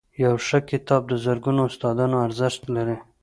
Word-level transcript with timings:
•یو 0.23 0.33
ښه 0.47 0.59
کتاب 0.69 1.01
د 1.07 1.13
زرګونو 1.25 1.61
استادانو 1.69 2.17
ارزښت 2.27 2.61
لري. 2.75 2.97